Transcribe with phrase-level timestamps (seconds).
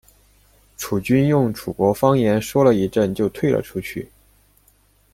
[0.77, 4.11] 楚军用楚国方言说了一阵就退了出去。